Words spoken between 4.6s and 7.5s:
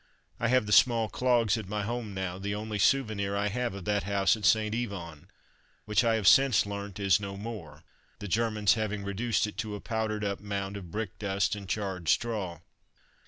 Yvon, which I have since learnt is no